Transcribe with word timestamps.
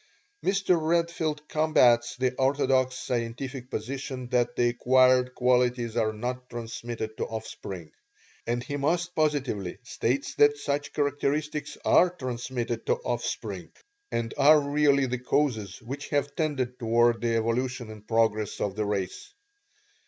Mr. 0.43 0.81
Redfield 0.81 1.47
combats 1.47 2.15
the 2.17 2.33
orthodox 2.37 2.95
scientific 2.97 3.69
position 3.69 4.29
that 4.29 4.55
the 4.55 4.69
acquired 4.69 5.35
qualities 5.35 5.95
are 5.95 6.11
not 6.11 6.49
transmitted 6.49 7.15
to 7.17 7.25
offspring; 7.25 7.91
and 8.47 8.63
he 8.63 8.77
most 8.77 9.13
positively 9.13 9.77
states 9.83 10.33
that 10.33 10.57
such 10.57 10.91
characteristics 10.91 11.77
are 11.85 12.09
transmitted 12.09 12.83
to 12.87 12.95
offspring, 12.95 13.71
and 14.11 14.33
are 14.39 14.59
really 14.59 15.05
the 15.05 15.19
causes 15.19 15.79
which 15.83 16.09
have 16.09 16.35
tended 16.35 16.79
toward 16.79 17.21
the 17.21 17.35
evolution 17.35 17.91
and 17.91 18.07
progress 18.07 18.59
of 18.59 18.75
the 18.75 18.85
race. 18.87 19.31